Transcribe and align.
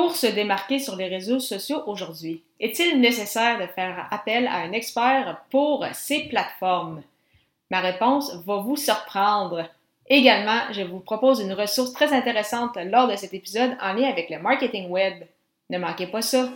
Pour 0.00 0.14
se 0.14 0.28
démarquer 0.28 0.78
sur 0.78 0.94
les 0.94 1.08
réseaux 1.08 1.40
sociaux 1.40 1.82
aujourd'hui, 1.86 2.44
est-il 2.60 3.00
nécessaire 3.00 3.58
de 3.58 3.66
faire 3.66 4.06
appel 4.12 4.46
à 4.46 4.58
un 4.58 4.70
expert 4.70 5.40
pour 5.50 5.84
ces 5.92 6.28
plateformes? 6.28 7.02
Ma 7.68 7.80
réponse 7.80 8.32
va 8.46 8.58
vous 8.58 8.76
surprendre. 8.76 9.68
Également, 10.08 10.60
je 10.70 10.82
vous 10.82 11.00
propose 11.00 11.40
une 11.40 11.52
ressource 11.52 11.92
très 11.92 12.12
intéressante 12.12 12.78
lors 12.84 13.08
de 13.08 13.16
cet 13.16 13.34
épisode 13.34 13.76
en 13.82 13.92
lien 13.92 14.08
avec 14.08 14.30
le 14.30 14.38
marketing 14.38 14.88
web. 14.88 15.24
Ne 15.68 15.78
manquez 15.78 16.06
pas 16.06 16.22
ça. 16.22 16.48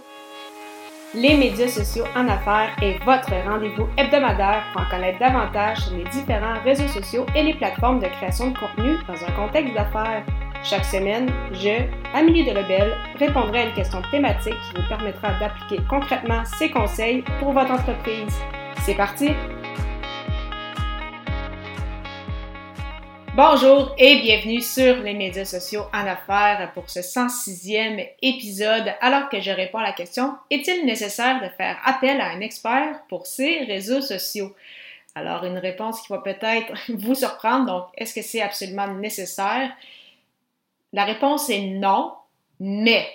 Les 1.12 1.36
médias 1.36 1.66
sociaux 1.66 2.06
en 2.14 2.28
affaires 2.28 2.76
est 2.80 3.02
votre 3.04 3.34
rendez-vous 3.44 3.88
hebdomadaire 3.98 4.66
pour 4.72 4.82
en 4.82 4.88
connaître 4.88 5.18
davantage 5.18 5.78
sur 5.78 5.96
les 5.96 6.04
différents 6.04 6.62
réseaux 6.62 6.86
sociaux 6.86 7.26
et 7.34 7.42
les 7.42 7.54
plateformes 7.54 7.98
de 7.98 8.06
création 8.06 8.52
de 8.52 8.58
contenu 8.58 8.98
dans 9.08 9.24
un 9.24 9.32
contexte 9.32 9.74
d'affaires. 9.74 10.24
Chaque 10.64 10.84
semaine, 10.84 11.28
je, 11.52 11.88
Amélie 12.14 12.44
Delebel, 12.44 12.96
répondrai 13.16 13.62
à 13.62 13.66
une 13.66 13.74
question 13.74 14.00
thématique 14.12 14.54
qui 14.54 14.80
vous 14.80 14.88
permettra 14.88 15.36
d'appliquer 15.40 15.82
concrètement 15.90 16.44
ces 16.44 16.70
conseils 16.70 17.24
pour 17.40 17.50
votre 17.50 17.72
entreprise. 17.72 18.32
C'est 18.84 18.94
parti! 18.94 19.30
Bonjour 23.34 23.92
et 23.98 24.20
bienvenue 24.20 24.60
sur 24.60 24.98
les 24.98 25.14
médias 25.14 25.44
sociaux 25.44 25.86
en 25.92 26.06
affaires 26.06 26.70
pour 26.74 26.88
ce 26.88 27.00
106e 27.00 28.08
épisode 28.22 28.94
alors 29.00 29.28
que 29.30 29.40
je 29.40 29.50
réponds 29.50 29.78
à 29.78 29.84
la 29.84 29.92
question 29.92 30.34
est-il 30.48 30.86
nécessaire 30.86 31.40
de 31.42 31.48
faire 31.56 31.78
appel 31.84 32.20
à 32.20 32.28
un 32.28 32.40
expert 32.40 33.00
pour 33.08 33.26
ces 33.26 33.64
réseaux 33.64 34.00
sociaux? 34.00 34.54
Alors 35.16 35.44
une 35.44 35.58
réponse 35.58 36.02
qui 36.02 36.12
va 36.12 36.18
peut-être 36.18 36.72
vous 36.88 37.16
surprendre, 37.16 37.66
donc 37.66 37.86
est-ce 37.96 38.14
que 38.14 38.22
c'est 38.22 38.42
absolument 38.42 38.94
nécessaire? 38.94 39.72
La 40.92 41.04
réponse 41.04 41.48
est 41.48 41.60
non, 41.60 42.12
mais 42.60 43.08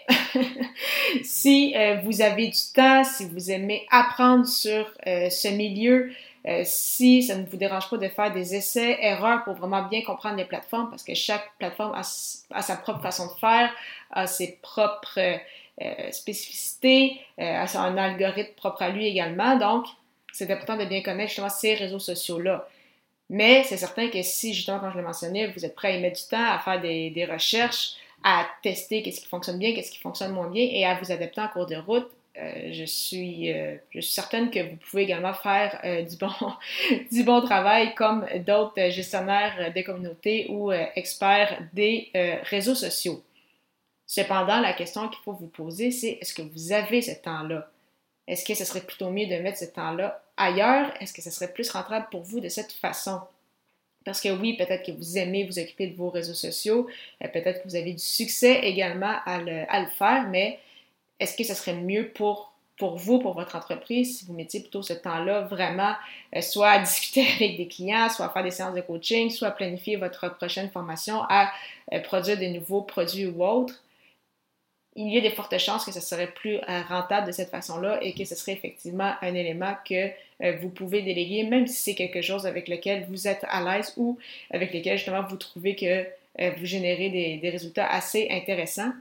si 1.23 1.73
euh, 1.75 1.97
vous 2.03 2.21
avez 2.21 2.47
du 2.47 2.73
temps, 2.73 3.03
si 3.03 3.25
vous 3.29 3.51
aimez 3.51 3.85
apprendre 3.91 4.45
sur 4.45 4.91
euh, 5.05 5.29
ce 5.29 5.47
milieu, 5.47 6.11
euh, 6.47 6.63
si 6.65 7.23
ça 7.23 7.35
ne 7.35 7.45
vous 7.45 7.57
dérange 7.57 7.89
pas 7.89 7.97
de 7.97 8.07
faire 8.07 8.33
des 8.33 8.55
essais, 8.55 8.97
erreurs 9.01 9.43
pour 9.43 9.53
vraiment 9.53 9.83
bien 9.83 10.01
comprendre 10.01 10.35
les 10.35 10.45
plateformes, 10.45 10.89
parce 10.89 11.03
que 11.03 11.13
chaque 11.13 11.49
plateforme 11.59 11.93
a, 11.95 12.03
sa 12.03 12.75
propre 12.75 13.01
façon 13.01 13.27
de 13.27 13.39
faire, 13.39 13.71
a 14.11 14.27
ses 14.27 14.57
propres 14.61 15.39
spécificités, 16.11 17.21
a 17.37 17.79
un 17.79 17.97
algorithme 17.97 18.53
propre 18.55 18.81
à 18.81 18.89
lui 18.89 19.05
également. 19.05 19.57
Donc, 19.57 19.85
c'est 20.33 20.49
important 20.51 20.75
de 20.75 20.85
bien 20.85 21.03
connaître 21.03 21.29
justement 21.29 21.49
ces 21.49 21.75
réseaux 21.75 21.99
sociaux-là. 21.99 22.67
Mais 23.29 23.63
c'est 23.65 23.77
certain 23.77 24.09
que 24.09 24.21
si, 24.21 24.53
justement, 24.53 24.79
comme 24.79 24.91
je 24.91 24.97
l'ai 24.97 25.03
mentionné, 25.03 25.47
vous 25.47 25.65
êtes 25.65 25.75
prêt 25.75 25.89
à 25.89 25.97
y 25.97 26.01
mettre 26.01 26.21
du 26.21 26.27
temps, 26.27 26.51
à 26.51 26.59
faire 26.59 26.79
des, 26.79 27.09
des 27.09 27.25
recherches, 27.25 27.95
à 28.23 28.47
tester 28.63 29.03
qu'est-ce 29.03 29.21
qui 29.21 29.27
fonctionne 29.27 29.59
bien, 29.59 29.73
qu'est-ce 29.73 29.91
qui 29.91 29.99
fonctionne 29.99 30.31
moins 30.31 30.49
bien 30.49 30.67
et 30.69 30.85
à 30.85 30.95
vous 30.95 31.11
adapter 31.11 31.41
en 31.41 31.47
cours 31.49 31.65
de 31.65 31.75
route, 31.75 32.09
euh, 32.39 32.71
je, 32.71 32.85
suis, 32.85 33.51
euh, 33.51 33.75
je 33.89 33.99
suis 33.99 34.13
certaine 34.13 34.51
que 34.51 34.59
vous 34.59 34.75
pouvez 34.75 35.03
également 35.03 35.33
faire 35.33 35.79
euh, 35.83 36.03
du, 36.03 36.17
bon, 36.17 36.29
du 37.11 37.23
bon 37.23 37.41
travail 37.41 37.95
comme 37.95 38.27
d'autres 38.45 38.89
gestionnaires 38.89 39.71
des 39.73 39.83
communautés 39.83 40.47
ou 40.49 40.71
experts 40.71 41.63
des 41.73 42.11
réseaux 42.43 42.75
sociaux. 42.75 43.23
Cependant, 44.05 44.61
la 44.61 44.73
question 44.73 45.09
qu'il 45.09 45.21
faut 45.23 45.33
vous 45.33 45.47
poser, 45.47 45.91
c'est 45.91 46.19
est-ce 46.21 46.33
que 46.33 46.41
vous 46.41 46.71
avez 46.71 47.01
ce 47.01 47.11
temps-là? 47.11 47.69
Est-ce 48.27 48.45
que 48.45 48.53
ce 48.53 48.65
serait 48.65 48.81
plutôt 48.81 49.09
mieux 49.09 49.25
de 49.25 49.35
mettre 49.41 49.57
ce 49.57 49.65
temps-là 49.65 50.21
ailleurs? 50.37 50.91
Est-ce 51.01 51.13
que 51.13 51.21
ce 51.21 51.31
serait 51.31 51.51
plus 51.51 51.69
rentable 51.69 52.07
pour 52.11 52.21
vous 52.21 52.39
de 52.39 52.49
cette 52.49 52.71
façon? 52.71 53.19
Parce 54.07 54.21
que 54.21 54.29
oui, 54.29 54.55
peut-être 54.55 54.85
que 54.85 54.93
vous 54.93 55.17
aimez 55.17 55.43
vous 55.43 55.59
occuper 55.59 55.87
de 55.87 55.95
vos 55.95 56.09
réseaux 56.09 56.33
sociaux, 56.33 56.87
peut-être 57.19 57.61
que 57.61 57.67
vous 57.67 57.75
avez 57.75 57.91
du 57.91 57.99
succès 57.99 58.61
également 58.63 59.15
à 59.25 59.39
le, 59.39 59.89
faire, 59.97 60.25
mais 60.29 60.59
est-ce 61.19 61.35
que 61.35 61.43
ce 61.43 61.53
serait 61.53 61.73
mieux 61.73 62.07
pour, 62.13 62.53
pour 62.77 62.95
vous, 62.95 63.19
pour 63.19 63.33
votre 63.33 63.57
entreprise, 63.57 64.19
si 64.19 64.25
vous 64.25 64.33
mettiez 64.33 64.61
plutôt 64.61 64.81
ce 64.81 64.93
temps-là 64.93 65.41
vraiment, 65.41 65.93
euh, 66.33 66.39
soit 66.39 66.69
à 66.69 66.79
discuter 66.83 67.27
avec 67.35 67.57
des 67.57 67.67
clients, 67.67 68.07
soit 68.07 68.27
à 68.27 68.29
faire 68.29 68.43
des 68.43 68.51
séances 68.51 68.75
de 68.75 68.81
coaching, 68.81 69.29
soit 69.29 69.49
à 69.49 69.51
planifier 69.51 69.97
votre 69.97 70.33
prochaine 70.37 70.69
formation, 70.69 71.23
à 71.27 71.51
euh, 71.91 71.99
produire 71.99 72.37
des 72.37 72.49
nouveaux 72.49 72.83
produits 72.83 73.25
ou 73.25 73.43
autres? 73.43 73.83
Il 74.97 75.13
y 75.13 75.17
a 75.17 75.21
des 75.21 75.29
fortes 75.29 75.57
chances 75.57 75.85
que 75.85 75.91
ce 75.91 76.01
serait 76.01 76.27
plus 76.27 76.55
euh, 76.55 76.81
rentable 76.89 77.27
de 77.27 77.31
cette 77.31 77.49
façon-là 77.49 77.99
et 78.01 78.13
que 78.13 78.25
ce 78.25 78.35
serait 78.35 78.51
effectivement 78.53 79.13
un 79.21 79.33
élément 79.33 79.75
que 79.87 80.11
vous 80.59 80.69
pouvez 80.69 81.01
déléguer, 81.01 81.43
même 81.43 81.65
si 81.65 81.81
c'est 81.81 81.95
quelque 81.95 82.21
chose 82.21 82.45
avec 82.45 82.67
lequel 82.67 83.05
vous 83.09 83.27
êtes 83.27 83.43
à 83.49 83.63
l'aise 83.63 83.93
ou 83.97 84.19
avec 84.51 84.71
lequel 84.71 84.97
justement 84.97 85.23
vous 85.23 85.37
trouvez 85.37 85.75
que 85.75 86.05
vous 86.59 86.65
générez 86.65 87.09
des, 87.09 87.37
des 87.37 87.49
résultats 87.49 87.87
assez 87.87 88.27
intéressants. 88.29 88.91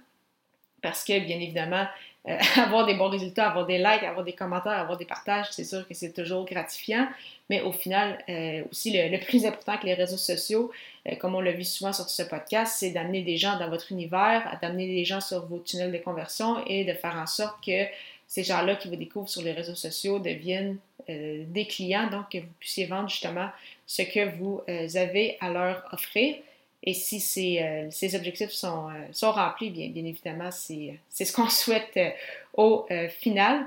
Parce 0.80 1.04
que, 1.04 1.18
bien 1.18 1.36
évidemment, 1.36 1.86
euh, 2.28 2.38
avoir 2.56 2.86
des 2.86 2.94
bons 2.94 3.08
résultats, 3.08 3.48
avoir 3.48 3.66
des 3.66 3.78
likes, 3.78 4.02
avoir 4.02 4.24
des 4.24 4.32
commentaires, 4.32 4.72
avoir 4.72 4.96
des 4.96 5.04
partages, 5.04 5.46
c'est 5.50 5.64
sûr 5.64 5.86
que 5.86 5.94
c'est 5.94 6.12
toujours 6.12 6.44
gratifiant. 6.44 7.06
Mais 7.48 7.60
au 7.60 7.72
final, 7.72 8.18
euh, 8.28 8.64
aussi, 8.70 8.92
le, 8.92 9.18
plus 9.24 9.46
important 9.46 9.76
que 9.78 9.86
les 9.86 9.94
réseaux 9.94 10.16
sociaux, 10.16 10.72
euh, 11.08 11.14
comme 11.16 11.34
on 11.34 11.40
l'a 11.40 11.52
vu 11.52 11.64
souvent 11.64 11.92
sur 11.92 12.08
ce 12.08 12.22
podcast, 12.22 12.76
c'est 12.78 12.90
d'amener 12.90 13.22
des 13.22 13.36
gens 13.36 13.58
dans 13.58 13.68
votre 13.68 13.92
univers, 13.92 14.58
d'amener 14.60 14.86
des 14.86 15.04
gens 15.04 15.20
sur 15.20 15.46
vos 15.46 15.58
tunnels 15.58 15.92
de 15.92 15.98
conversion 15.98 16.64
et 16.66 16.84
de 16.84 16.92
faire 16.92 17.16
en 17.16 17.26
sorte 17.26 17.64
que 17.64 17.84
ces 18.26 18.42
gens-là 18.42 18.74
qui 18.74 18.88
vous 18.88 18.96
découvrent 18.96 19.28
sur 19.28 19.42
les 19.42 19.52
réseaux 19.52 19.76
sociaux 19.76 20.18
deviennent 20.18 20.78
des 21.08 21.66
clients, 21.68 22.10
donc 22.10 22.30
que 22.32 22.38
vous 22.38 22.52
puissiez 22.58 22.86
vendre 22.86 23.08
justement 23.08 23.48
ce 23.86 24.02
que 24.02 24.36
vous 24.36 24.62
avez 24.66 25.36
à 25.40 25.50
leur 25.50 25.88
offrir. 25.92 26.34
Et 26.82 26.94
si 26.94 27.20
ces, 27.20 27.60
euh, 27.62 28.16
objectifs 28.16 28.50
sont, 28.50 28.88
euh, 28.88 28.92
sont, 29.12 29.32
remplis, 29.32 29.70
bien, 29.70 29.88
bien 29.88 30.04
évidemment, 30.04 30.50
c'est 30.50 30.98
ce 31.10 31.32
qu'on 31.32 31.48
souhaite 31.50 31.96
euh, 31.96 32.10
au 32.54 32.86
final. 33.20 33.66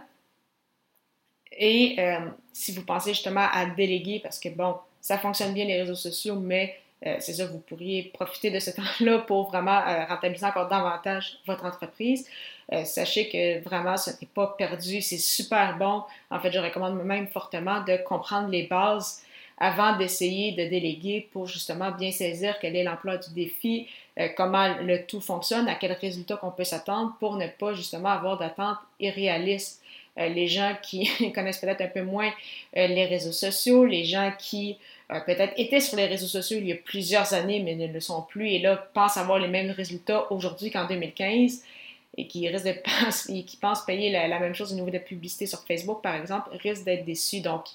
Et 1.62 1.98
si 2.54 2.72
vous 2.74 2.86
pensez 2.86 3.14
justement 3.14 3.48
à 3.52 3.66
déléguer, 3.66 4.22
parce 4.24 4.40
que 4.40 4.48
bon, 4.48 4.78
ça 5.02 5.18
fonctionne 5.18 5.54
bien 5.54 5.66
les 5.66 5.82
réseaux 5.82 5.96
sociaux, 5.96 6.36
mais 6.36 6.80
c'est 7.02 7.34
ça, 7.34 7.48
vous 7.48 7.60
pourriez 7.60 8.04
profiter 8.14 8.50
de 8.50 8.60
ce 8.60 8.70
temps-là 8.76 9.20
pour 9.20 9.50
vraiment 9.50 9.82
rentabiliser 10.08 10.46
encore 10.46 10.70
davantage 10.70 11.40
votre 11.46 11.66
entreprise. 11.66 12.26
sachez 12.86 13.28
que 13.28 13.62
vraiment, 13.68 13.98
ce 13.98 14.12
n'est 14.12 14.30
pas 14.34 14.56
perdu, 14.58 15.02
c'est 15.02 15.18
super 15.18 15.78
bon. 15.78 16.04
En 16.32 16.40
fait, 16.40 16.52
je 16.52 16.60
recommande 16.60 17.04
même 17.04 17.28
fortement 17.28 17.84
de 17.84 17.98
comprendre 17.98 18.48
les 18.48 18.68
bases 18.68 19.22
avant 19.60 19.98
d'essayer 19.98 20.54
de 20.54 20.70
déléguer 20.70 21.28
pour 21.34 21.46
justement 21.46 21.92
bien 21.92 22.12
saisir 22.12 22.58
quel 22.62 22.76
est 22.76 22.84
l'emploi 22.84 23.18
du 23.18 23.34
défi, 23.34 23.88
euh, 24.18 24.30
comment 24.36 24.76
le 24.82 25.06
tout 25.06 25.22
fonctionne, 25.22 25.68
à 25.68 25.76
quel 25.76 25.92
résultat 25.94 26.38
qu'on 26.38 26.52
peut 26.52 26.64
s'attendre 26.64 27.14
pour 27.20 27.36
ne 27.36 27.48
pas 27.48 27.74
justement 27.74 28.10
avoir 28.10 28.38
d'attentes 28.38 28.78
irréalistes. 29.00 29.82
Euh, 30.18 30.30
les 30.30 30.48
gens 30.48 30.76
qui 30.82 31.10
connaissent 31.36 31.60
peut-être 31.60 31.82
un 31.82 31.88
peu 31.88 32.04
moins 32.04 32.32
euh, 32.78 32.88
les 32.88 33.06
réseaux 33.06 33.34
sociaux, 33.34 33.86
les 33.86 34.06
gens 34.06 34.32
qui 34.38 34.78
peut-être 35.26 35.54
étaient 35.58 35.80
sur 35.80 35.98
les 35.98 36.06
réseaux 36.06 36.28
sociaux 36.28 36.60
il 36.60 36.68
y 36.68 36.72
a 36.72 36.76
plusieurs 36.76 37.34
années 37.34 37.64
mais 37.64 37.74
ne 37.74 37.92
le 37.92 38.00
sont 38.00 38.22
plus 38.22 38.48
et 38.50 38.60
là 38.60 38.76
pensent 38.94 39.18
avoir 39.18 39.40
les 39.40 39.48
mêmes 39.48 39.72
résultats 39.72 40.32
aujourd'hui 40.32 40.70
qu'en 40.70 40.86
2015 40.86 41.64
et 42.18 42.28
qui 42.28 42.42
de 42.42 42.82
penser, 43.02 43.44
qui 43.44 43.58
pensent 43.58 43.86
payer 43.86 44.12
la, 44.12 44.40
même 44.40 44.54
chose 44.54 44.72
au 44.72 44.76
niveau 44.76 44.88
de 44.88 44.94
la 44.94 45.00
publicité 45.00 45.46
sur 45.46 45.60
Facebook, 45.66 46.02
par 46.02 46.16
exemple, 46.16 46.50
risquent 46.58 46.84
d'être 46.84 47.06
déçus. 47.06 47.42
Donc, 47.42 47.66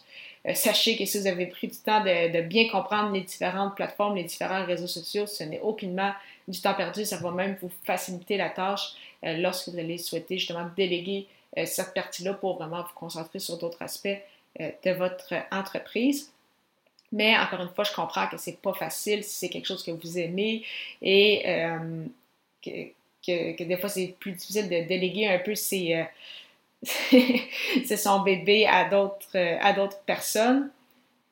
sachez 0.52 0.96
que 0.96 1.06
si 1.06 1.18
vous 1.18 1.26
avez 1.26 1.46
pris 1.46 1.68
du 1.68 1.76
temps 1.78 2.04
de, 2.04 2.40
bien 2.42 2.68
comprendre 2.68 3.12
les 3.12 3.22
différentes 3.22 3.74
plateformes, 3.76 4.16
les 4.16 4.24
différents 4.24 4.64
réseaux 4.66 4.86
sociaux, 4.86 5.26
ce 5.26 5.42
n'est 5.44 5.60
aucunement 5.60 6.12
du 6.46 6.60
temps 6.60 6.74
perdu, 6.74 7.06
ça 7.06 7.16
va 7.16 7.30
même 7.30 7.56
vous 7.62 7.70
faciliter 7.84 8.36
la 8.36 8.50
tâche 8.50 8.92
euh, 9.24 9.38
lorsque 9.38 9.70
vous 9.70 9.78
allez 9.78 9.96
souhaiter 9.96 10.36
justement 10.36 10.68
déléguer 10.76 11.26
euh, 11.56 11.64
cette 11.64 11.94
partie-là 11.94 12.34
pour 12.34 12.56
vraiment 12.56 12.82
vous 12.82 12.94
concentrer 12.94 13.38
sur 13.38 13.56
d'autres 13.56 13.80
aspects 13.80 14.18
de 14.58 14.92
votre 14.92 15.34
entreprise. 15.50 16.30
Mais 17.10 17.36
encore 17.36 17.60
une 17.60 17.70
fois, 17.70 17.82
je 17.82 17.92
comprends 17.92 18.28
que 18.28 18.36
c'est 18.36 18.60
pas 18.60 18.72
facile 18.72 19.24
si 19.24 19.34
c'est 19.34 19.48
quelque 19.48 19.66
chose 19.66 19.82
que 19.82 19.90
vous 19.90 20.16
aimez 20.18 20.62
et 21.02 21.42
que, 22.62 23.62
des 23.64 23.76
fois 23.78 23.88
c'est 23.88 24.14
plus 24.20 24.30
difficile 24.30 24.68
de 24.68 24.86
déléguer 24.86 25.26
un 25.26 25.40
peu 25.40 25.56
ces, 25.56 26.06
c'est 26.84 27.96
son 27.96 28.20
bébé 28.20 28.66
à 28.66 28.88
d'autres, 28.88 29.36
euh, 29.36 29.56
à 29.60 29.72
d'autres 29.72 30.00
personnes. 30.04 30.70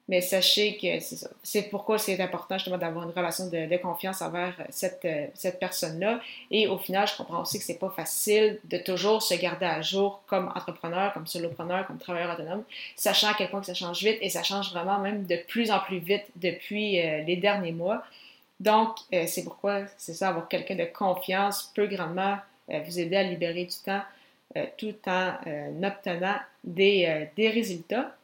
Mais 0.08 0.20
sachez 0.20 0.76
que 0.76 0.98
c'est 0.98 1.16
ça. 1.16 1.30
C'est 1.44 1.70
pourquoi 1.70 1.96
c'est 1.96 2.20
important 2.20 2.58
justement 2.58 2.76
d'avoir 2.76 3.04
une 3.04 3.14
relation 3.14 3.48
de, 3.48 3.76
confiance 3.76 4.20
envers 4.20 4.54
cette, 4.68 5.04
euh, 5.04 5.26
cette 5.32 5.60
personne-là. 5.60 6.20
Et 6.50 6.66
au 6.66 6.76
final, 6.76 7.06
je 7.06 7.16
comprends 7.16 7.42
aussi 7.42 7.58
que 7.58 7.64
c'est 7.64 7.78
pas 7.78 7.88
facile 7.88 8.58
de 8.64 8.78
toujours 8.78 9.22
se 9.22 9.34
garder 9.34 9.64
à 9.64 9.80
jour 9.80 10.22
comme 10.26 10.48
entrepreneur, 10.56 11.12
comme 11.14 11.26
solopreneur, 11.26 11.86
comme 11.86 11.98
travailleur 11.98 12.34
autonome, 12.34 12.64
sachant 12.96 13.28
à 13.28 13.34
quel 13.34 13.48
point 13.48 13.60
que 13.60 13.66
ça 13.66 13.74
change 13.74 14.02
vite 14.02 14.18
et 14.20 14.28
ça 14.28 14.42
change 14.42 14.72
vraiment 14.72 14.98
même 14.98 15.24
de 15.24 15.36
plus 15.36 15.70
en 15.70 15.78
plus 15.78 15.98
vite 15.98 16.24
depuis 16.34 17.00
euh, 17.00 17.22
les 17.22 17.36
derniers 17.36 17.72
mois. 17.72 18.02
Donc, 18.60 18.96
c'est 19.10 19.42
pourquoi 19.42 19.80
c'est 19.98 20.14
ça, 20.14 20.28
avoir 20.28 20.46
quelqu'un 20.46 20.76
de 20.76 20.84
confiance 20.84 21.72
peut 21.74 21.88
grandement 21.88 22.36
vous 22.68 23.00
aider 23.00 23.16
à 23.16 23.24
libérer 23.24 23.64
du 23.64 23.74
temps 23.84 24.02
euh, 24.02 24.21
tout 24.76 24.94
en 25.06 25.34
euh, 25.46 25.82
obtenant 25.82 26.36
des, 26.62 27.06
euh, 27.06 27.24
des, 27.36 27.48
résultats. 27.48 28.16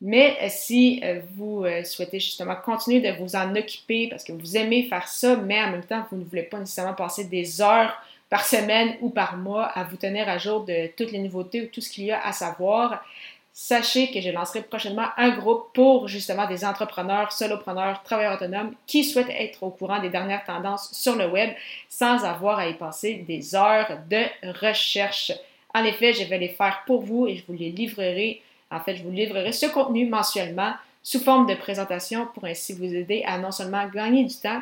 Mais 0.00 0.48
si 0.48 1.02
vous 1.34 1.64
souhaitez 1.82 2.20
justement 2.20 2.54
continuer 2.54 3.00
de 3.00 3.18
vous 3.18 3.34
en 3.34 3.56
occuper 3.56 4.06
parce 4.08 4.22
que 4.22 4.30
vous 4.30 4.56
aimez 4.56 4.84
faire 4.84 5.08
ça, 5.08 5.34
mais 5.34 5.60
en 5.60 5.72
même 5.72 5.82
temps, 5.82 6.06
vous 6.12 6.18
ne 6.18 6.24
voulez 6.24 6.44
pas 6.44 6.60
nécessairement 6.60 6.94
passer 6.94 7.24
des 7.24 7.60
heures 7.60 8.00
par 8.30 8.44
semaine 8.44 8.94
ou 9.00 9.10
par 9.10 9.36
mois 9.36 9.64
à 9.64 9.82
vous 9.82 9.96
tenir 9.96 10.28
à 10.28 10.38
jour 10.38 10.64
de 10.64 10.88
toutes 10.96 11.10
les 11.10 11.18
nouveautés 11.18 11.62
ou 11.62 11.66
tout 11.66 11.80
ce 11.80 11.90
qu'il 11.90 12.04
y 12.04 12.12
a 12.12 12.24
à 12.24 12.30
savoir. 12.30 13.04
Sachez 13.52 14.10
que 14.12 14.20
je 14.20 14.30
lancerai 14.30 14.62
prochainement 14.62 15.08
un 15.16 15.30
groupe 15.30 15.72
pour 15.74 16.06
justement 16.06 16.46
des 16.46 16.64
entrepreneurs, 16.64 17.32
solopreneurs, 17.32 18.02
travailleurs 18.04 18.34
autonomes 18.34 18.74
qui 18.86 19.02
souhaitent 19.02 19.30
être 19.30 19.64
au 19.64 19.70
courant 19.70 20.00
des 20.00 20.10
dernières 20.10 20.44
tendances 20.44 20.92
sur 20.92 21.16
le 21.16 21.26
web 21.26 21.50
sans 21.88 22.24
avoir 22.24 22.60
à 22.60 22.68
y 22.68 22.74
passer 22.74 23.14
des 23.26 23.56
heures 23.56 23.98
de 24.08 24.24
recherche. 24.60 25.32
En 25.74 25.84
effet, 25.84 26.12
je 26.12 26.24
vais 26.24 26.38
les 26.38 26.48
faire 26.48 26.82
pour 26.86 27.02
vous 27.02 27.26
et 27.26 27.36
je 27.36 27.44
vous 27.46 27.58
les 27.58 27.70
livrerai. 27.70 28.42
En 28.70 28.80
fait, 28.80 28.96
je 28.96 29.02
vous 29.02 29.10
livrerai 29.10 29.52
ce 29.52 29.66
contenu 29.66 30.06
mensuellement 30.06 30.74
sous 31.02 31.20
forme 31.20 31.46
de 31.46 31.54
présentation 31.54 32.26
pour 32.34 32.44
ainsi 32.44 32.74
vous 32.74 32.94
aider 32.94 33.22
à 33.26 33.38
non 33.38 33.50
seulement 33.50 33.88
gagner 33.88 34.24
du 34.24 34.34
temps, 34.36 34.60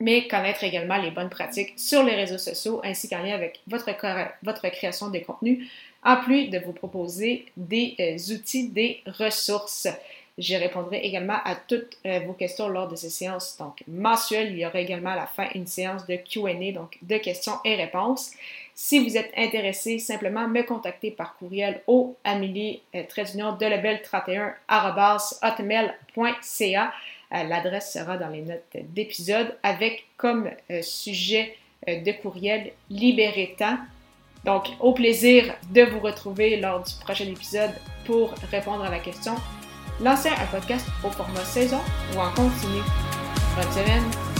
mais 0.00 0.26
connaître 0.28 0.64
également 0.64 0.96
les 0.96 1.10
bonnes 1.10 1.28
pratiques 1.28 1.74
sur 1.76 2.02
les 2.02 2.14
réseaux 2.14 2.38
sociaux 2.38 2.80
ainsi 2.84 3.08
qu'en 3.08 3.22
lien 3.22 3.34
avec 3.34 3.60
votre, 3.66 3.90
création 4.70 5.10
de 5.10 5.18
contenu, 5.18 5.68
en 6.04 6.16
plus 6.16 6.48
de 6.48 6.58
vous 6.58 6.72
proposer 6.72 7.46
des 7.56 7.94
euh, 7.98 8.34
outils, 8.34 8.68
des 8.68 9.02
ressources. 9.06 9.88
Je 10.36 10.56
répondrai 10.56 10.98
également 10.98 11.38
à 11.44 11.54
toutes 11.54 11.96
euh, 12.06 12.18
vos 12.26 12.32
questions 12.32 12.68
lors 12.68 12.88
de 12.88 12.96
ces 12.96 13.08
séances 13.08 13.56
donc 13.56 13.82
mensuelles. 13.86 14.52
Il 14.52 14.58
y 14.58 14.66
aura 14.66 14.80
également 14.80 15.10
à 15.10 15.16
la 15.16 15.26
fin 15.26 15.46
une 15.54 15.66
séance 15.66 16.06
de 16.06 16.16
Q&A, 16.16 16.72
donc 16.72 16.98
de 17.02 17.16
questions 17.18 17.54
et 17.64 17.76
réponses. 17.76 18.32
Si 18.74 18.98
vous 18.98 19.16
êtes 19.16 19.32
intéressé, 19.36 19.98
simplement 19.98 20.48
me 20.48 20.62
contacter 20.62 21.12
par 21.12 21.36
courriel 21.36 21.80
au 21.86 22.16
amélie 22.24 22.82
euh, 22.94 23.02
de 23.04 23.66
lebel 23.66 24.02
31 24.02 24.54
hotmail.ca. 25.42 26.92
L'adresse 27.30 27.92
sera 27.92 28.16
dans 28.16 28.28
les 28.28 28.42
notes 28.42 28.76
d'épisode 28.90 29.56
avec 29.64 30.04
comme 30.16 30.50
sujet 30.82 31.56
de 31.84 32.12
courriel 32.22 32.70
libéré 32.90 33.56
temps 33.58 33.78
donc, 34.44 34.68
au 34.80 34.92
plaisir 34.92 35.54
de 35.72 35.82
vous 35.82 36.00
retrouver 36.00 36.60
lors 36.60 36.82
du 36.82 36.94
prochain 37.00 37.24
épisode 37.24 37.70
pour 38.04 38.34
répondre 38.50 38.84
à 38.84 38.90
la 38.90 38.98
question 38.98 39.34
lancer 40.02 40.28
un 40.28 40.46
podcast 40.46 40.86
au 41.04 41.10
format 41.10 41.44
saison 41.44 41.80
ou 42.14 42.20
en 42.20 42.30
continu. 42.30 42.82
Bonne 43.56 43.72
semaine! 43.72 44.33